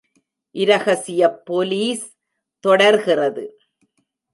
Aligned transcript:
இரகசியப் 0.55 1.45
police 1.45 2.05
தொடர்கிறது. 2.59 3.45